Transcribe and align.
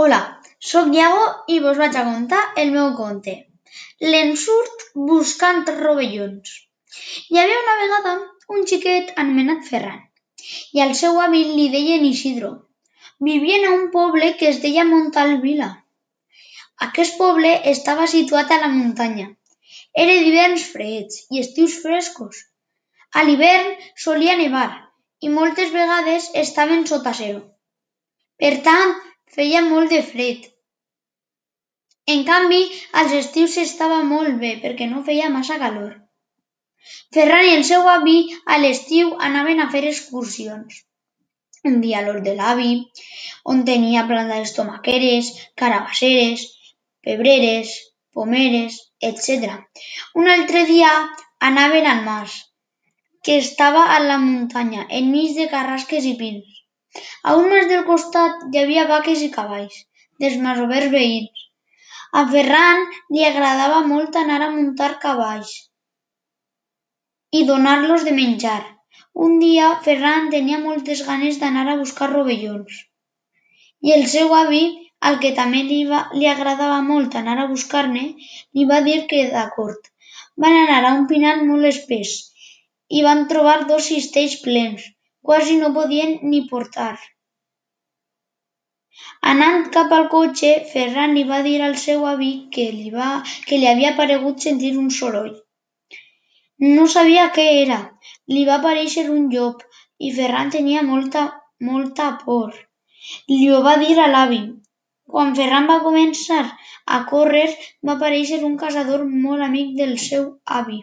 Hola, 0.00 0.18
soc 0.70 0.92
Iago 0.94 1.22
i 1.52 1.56
vos 1.62 1.78
vaig 1.82 1.96
a 1.98 2.02
contar 2.08 2.40
el 2.62 2.68
meu 2.74 2.90
conte. 2.98 3.32
L'ensurt 4.12 4.84
buscant 5.08 5.64
rovellons. 5.78 6.52
Hi 7.30 7.40
havia 7.42 7.56
una 7.62 7.74
vegada 7.80 8.12
un 8.56 8.62
xiquet 8.72 9.10
anomenat 9.22 9.64
Ferran 9.70 9.98
i 10.78 10.82
al 10.84 10.94
seu 11.00 11.18
avi 11.24 11.40
li 11.48 11.64
deien 11.72 12.06
Isidro. 12.10 12.52
Vivien 13.30 13.66
a 13.66 13.72
un 13.78 13.88
poble 13.96 14.28
que 14.42 14.52
es 14.52 14.60
deia 14.66 14.86
Montalvila. 14.92 15.68
Aquest 16.88 17.18
poble 17.24 17.52
estava 17.72 18.06
situat 18.14 18.54
a 18.54 18.60
la 18.62 18.70
muntanya. 18.76 19.26
Era 20.04 20.14
d'hiverns 20.20 20.68
freds 20.76 21.24
i 21.34 21.42
estius 21.42 21.80
frescos. 21.82 22.44
A 23.18 23.26
l'hivern 23.26 23.74
solia 24.06 24.38
nevar 24.44 24.70
i 25.26 25.34
moltes 25.40 25.74
vegades 25.74 26.30
estaven 26.46 26.86
sota 26.94 27.18
zero. 27.24 27.44
Per 28.38 28.54
tant, 28.70 28.98
feia 29.36 29.62
molt 29.66 29.92
de 29.94 30.02
fred. 30.10 30.46
En 32.12 32.24
canvi, 32.28 32.60
als 33.00 33.14
estius 33.20 33.56
estava 33.62 34.02
molt 34.10 34.38
bé 34.42 34.54
perquè 34.62 34.88
no 34.90 35.04
feia 35.08 35.32
massa 35.32 35.58
calor. 35.62 35.90
Ferran 37.14 37.48
i 37.48 37.54
el 37.56 37.64
seu 37.70 37.88
avi 37.92 38.18
a 38.54 38.56
l'estiu 38.62 39.10
anaven 39.28 39.60
a 39.60 39.68
fer 39.74 39.82
excursions. 39.88 40.78
Un 41.68 41.80
dia 41.84 42.00
l'hort 42.06 42.24
de 42.24 42.34
l'avi, 42.38 42.70
on 43.52 43.64
tenia 43.70 44.06
plantades 44.10 44.54
tomaqueres, 44.56 45.32
carabasseres, 45.62 46.44
pebreres, 47.04 47.74
pomeres, 48.18 48.78
etc. 49.10 49.58
Un 50.22 50.30
altre 50.36 50.64
dia 50.70 50.92
anaven 51.50 51.90
al 51.90 52.04
mas, 52.06 52.38
que 53.24 53.36
estava 53.42 53.84
a 53.96 53.98
la 54.06 54.18
muntanya, 54.22 54.86
enmig 55.00 55.36
de 55.36 55.48
carrasques 55.52 56.08
i 56.12 56.14
pins. 56.22 56.62
A 57.28 57.36
un 57.40 57.48
mas 57.52 57.68
del 57.72 57.84
costat 57.90 58.46
hi 58.48 58.60
havia 58.62 58.86
vaques 58.92 59.24
i 59.26 59.30
cavalls, 59.36 59.76
dels 60.24 60.40
masovers 60.46 60.90
veïns. 60.94 61.44
A 62.20 62.24
Ferran 62.32 62.84
li 63.16 63.24
agradava 63.30 63.80
molt 63.92 64.16
anar 64.22 64.40
a 64.46 64.50
muntar 64.56 64.92
cavalls 65.04 65.54
i 67.40 67.44
donar-los 67.52 68.04
de 68.08 68.14
menjar. 68.20 68.60
Un 69.28 69.40
dia 69.42 69.72
Ferran 69.88 70.30
tenia 70.36 70.60
moltes 70.66 71.04
ganes 71.08 71.40
d'anar 71.42 71.66
a 71.72 71.80
buscar 71.80 72.12
rovellons 72.12 72.84
i 73.86 73.92
el 73.94 74.06
seu 74.10 74.32
avi, 74.34 74.62
al 75.08 75.18
que 75.22 75.30
també 75.34 75.62
li, 75.66 75.82
va, 75.90 76.00
li 76.20 76.26
agradava 76.26 76.80
molt 76.86 77.14
anar 77.20 77.36
a 77.42 77.46
buscar-ne, 77.50 78.04
li 78.54 78.64
va 78.70 78.80
dir 78.86 78.98
que 79.10 79.20
d'acord. 79.34 79.78
Van 80.44 80.56
anar 80.64 80.80
a 80.86 80.94
un 80.98 81.06
pinar 81.10 81.36
molt 81.44 81.68
espès 81.70 82.14
i 82.98 83.04
van 83.06 83.26
trobar 83.30 83.66
dos 83.70 83.90
cistells 83.92 84.38
plens, 84.42 84.82
quasi 85.22 85.56
no 85.60 85.72
podien 85.74 86.18
ni 86.22 86.42
portar. 86.50 86.96
Anant 89.32 89.66
cap 89.74 89.92
al 89.96 90.06
cotxe, 90.12 90.48
Ferran 90.72 91.12
li 91.16 91.24
va 91.30 91.40
dir 91.46 91.58
al 91.62 91.76
seu 91.82 92.06
avi 92.12 92.30
que 92.54 92.64
li, 92.76 92.88
va, 92.94 93.10
que 93.46 93.58
li 93.60 93.68
havia 93.72 93.92
paregut 93.98 94.46
sentir 94.46 94.72
un 94.82 94.88
soroll. 95.00 95.34
No 96.76 96.86
sabia 96.94 97.28
què 97.36 97.44
era. 97.62 97.78
Li 98.34 98.44
va 98.48 98.56
aparèixer 98.58 99.04
un 99.16 99.28
llop 99.34 99.62
i 100.06 100.10
Ferran 100.16 100.50
tenia 100.54 100.82
molta, 100.88 101.24
molta 101.70 102.08
por. 102.24 102.56
Li 103.30 103.46
ho 103.52 103.62
va 103.66 103.76
dir 103.82 103.94
a 103.98 104.08
l'avi. 104.14 104.40
Quan 105.12 105.34
Ferran 105.38 105.70
va 105.70 105.80
començar 105.84 106.42
a 106.96 106.98
córrer, 107.12 107.46
va 107.86 107.94
aparèixer 107.94 108.42
un 108.50 108.56
caçador 108.64 109.04
molt 109.26 109.46
amic 109.46 109.76
del 109.78 109.94
seu 110.10 110.26
avi. 110.60 110.82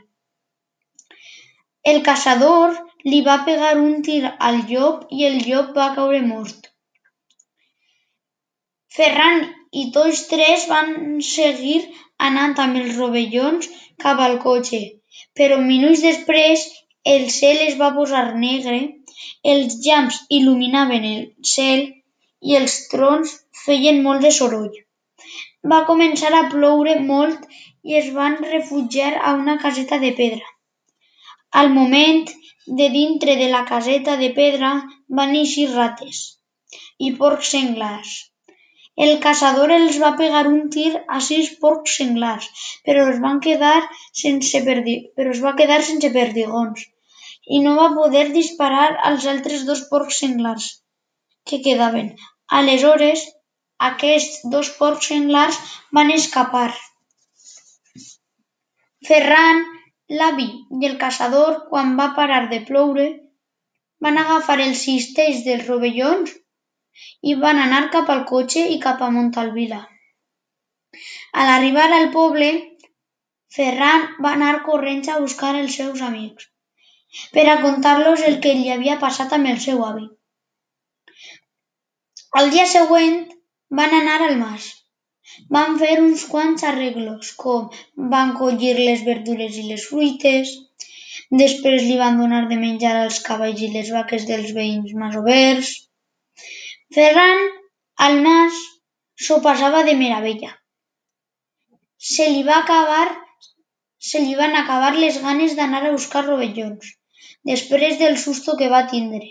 El 1.92 2.00
caçador 2.06 2.72
li 3.12 3.20
va 3.26 3.42
pegar 3.48 3.74
un 3.80 3.98
tir 4.06 4.22
al 4.48 4.56
llop 4.70 5.02
i 5.18 5.26
el 5.28 5.36
llop 5.48 5.76
va 5.80 5.92
caure 5.98 6.22
mort. 6.30 6.70
Ferran 8.96 9.44
i 9.82 9.84
tots 9.98 10.22
tres 10.32 10.64
van 10.72 10.90
seguir 11.28 11.78
anant 12.30 12.56
amb 12.64 12.80
els 12.82 12.96
rovellons 13.02 13.70
cap 14.06 14.24
al 14.28 14.38
cotxe, 14.46 14.80
però 15.40 15.60
minuts 15.68 16.02
després 16.08 16.64
el 17.14 17.28
cel 17.36 17.62
es 17.68 17.78
va 17.82 17.92
posar 18.00 18.24
negre, 18.46 18.80
els 19.54 19.78
llamps 19.86 20.18
il·luminaven 20.40 21.06
el 21.12 21.22
cel 21.52 21.86
i 22.42 22.58
els 22.62 22.80
trons 22.96 23.36
feien 23.66 24.02
molt 24.08 24.26
de 24.26 24.34
soroll. 24.40 24.74
Va 25.74 25.86
començar 25.92 26.34
a 26.40 26.48
ploure 26.56 26.98
molt 27.14 27.46
i 27.84 28.02
es 28.02 28.12
van 28.20 28.42
refugiar 28.58 29.14
a 29.22 29.38
una 29.44 29.60
caseta 29.68 30.02
de 30.08 30.14
pedra. 30.24 30.55
Al 31.62 31.74
moment, 31.74 32.32
de 32.80 32.88
dintre 32.90 33.36
de 33.42 33.50
la 33.50 33.66
caseta 33.66 34.16
de 34.22 34.32
pedra 34.38 34.72
van 35.20 35.36
eixir 35.42 35.68
rates 35.74 36.22
i 37.08 37.12
porcs 37.20 37.52
senglars. 37.56 38.16
El 39.06 39.18
caçador 39.24 39.72
els 39.76 40.00
va 40.02 40.16
pegar 40.20 40.46
un 40.50 40.60
tir 40.74 40.90
a 41.18 41.20
sis 41.28 41.52
porcs 41.62 41.98
senglars, 42.00 42.48
però 42.88 43.06
es 43.12 43.20
van 43.26 43.42
quedar 43.48 43.78
sense 44.24 44.62
perdi... 44.68 44.96
però 45.16 45.34
es 45.36 45.42
va 45.46 45.56
quedar 45.62 45.82
sense 45.84 46.12
perdigons 46.16 46.86
i 47.56 47.60
no 47.66 47.76
va 47.80 47.90
poder 47.96 48.26
disparar 48.34 48.88
als 49.10 49.28
altres 49.34 49.66
dos 49.70 49.84
porcs 49.92 50.22
senglars 50.24 50.70
que 51.46 51.62
quedaven. 51.68 52.14
Aleshores, 52.60 53.28
aquests 53.90 54.42
dos 54.56 54.72
porcs 54.80 55.12
senglars 55.12 55.60
van 56.00 56.12
escapar. 56.16 56.72
Ferran, 59.06 59.62
l'avi 60.10 60.48
i 60.82 60.88
el 60.90 60.98
caçador, 61.02 61.62
quan 61.70 61.96
va 62.00 62.14
parar 62.18 62.48
de 62.52 62.62
ploure, 62.68 63.08
van 64.06 64.18
agafar 64.22 64.60
els 64.62 64.84
cistells 64.86 65.44
dels 65.46 65.68
rovellons 65.68 66.34
i 67.22 67.36
van 67.46 67.60
anar 67.62 67.90
cap 67.96 68.10
al 68.14 68.24
cotxe 68.32 68.66
i 68.76 68.80
cap 68.80 69.02
a 69.02 69.12
Montalvila. 69.18 69.82
A 71.34 71.46
l'arribar 71.48 71.88
al 71.92 72.12
poble, 72.12 72.50
Ferran 73.56 74.06
va 74.24 74.34
anar 74.36 74.64
corrents 74.68 75.10
a 75.10 75.20
buscar 75.24 75.56
els 75.56 75.76
seus 75.80 76.02
amics 76.02 76.52
per 77.36 77.46
a 77.50 77.60
contar-los 77.62 78.24
el 78.30 78.40
que 78.44 78.54
li 78.54 78.72
havia 78.72 79.00
passat 79.00 79.34
amb 79.38 79.48
el 79.52 79.60
seu 79.66 79.84
avi. 79.86 80.08
Al 82.40 82.52
dia 82.52 82.66
següent 82.68 83.22
van 83.80 83.96
anar 83.96 84.18
al 84.26 84.36
mas. 84.42 84.66
Van 85.56 85.80
fer 85.82 85.96
uns 86.02 86.26
quants 86.32 86.68
arreglos, 86.72 87.32
com 87.44 87.70
van 88.14 88.36
collir 88.42 88.76
les 88.80 89.04
verdures 89.08 89.58
i 89.62 89.66
les 89.72 89.88
fruites, 89.90 90.54
després 91.44 91.88
li 91.88 91.98
van 92.02 92.22
donar 92.22 92.46
de 92.52 92.60
menjar 92.62 92.94
als 93.02 93.20
cavalls 93.30 93.66
i 93.68 93.72
les 93.74 93.92
vaques 93.98 94.28
dels 94.30 94.54
veïns 94.60 94.94
masovers, 95.04 95.74
Ferran, 96.96 97.40
al 98.06 98.22
mas, 98.24 98.58
s'ho 99.26 99.42
passava 99.46 99.82
de 99.88 99.96
meravella. 100.02 100.52
Se 102.12 102.28
li 102.30 102.44
va 102.50 102.60
acabar 102.62 103.08
se 104.10 104.20
li 104.22 104.36
van 104.40 104.56
acabar 104.58 104.92
les 104.96 105.16
ganes 105.22 105.56
d'anar 105.58 105.82
a 105.86 105.92
buscar 105.94 106.22
rovellons, 106.26 106.92
després 107.52 107.98
del 108.02 108.20
susto 108.24 108.56
que 108.60 108.70
va 108.74 108.86
tindre. 108.92 109.30